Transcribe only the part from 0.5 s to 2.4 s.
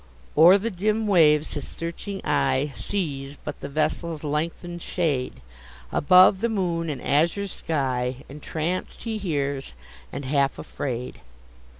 the dim waves his searching